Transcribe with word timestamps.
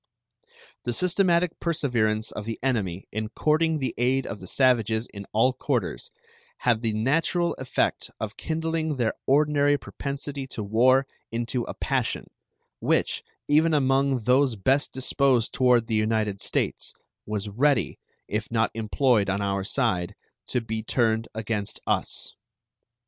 The 0.83 0.93
systematic 0.93 1.59
perseverance 1.59 2.31
of 2.31 2.45
the 2.45 2.57
enemy 2.63 3.07
in 3.11 3.29
courting 3.29 3.77
the 3.77 3.93
aid 3.99 4.25
of 4.25 4.39
the 4.39 4.47
savages 4.47 5.05
in 5.13 5.27
all 5.31 5.53
quarters 5.53 6.09
had 6.61 6.81
the 6.81 6.93
natural 6.95 7.53
effect 7.59 8.09
of 8.19 8.35
kindling 8.35 8.95
their 8.95 9.13
ordinary 9.27 9.77
propensity 9.77 10.47
to 10.47 10.63
war 10.63 11.05
into 11.31 11.65
a 11.65 11.75
passion, 11.75 12.31
which, 12.79 13.21
even 13.47 13.75
among 13.75 14.21
those 14.23 14.55
best 14.55 14.91
disposed 14.91 15.53
toward 15.53 15.85
the 15.85 15.93
United 15.93 16.41
States, 16.41 16.95
was 17.27 17.47
ready, 17.49 17.99
if 18.27 18.49
not 18.49 18.71
employed 18.73 19.29
on 19.29 19.39
our 19.39 19.63
side, 19.63 20.15
to 20.47 20.61
be 20.61 20.81
turned 20.81 21.27
against 21.35 21.79
us. 21.85 22.33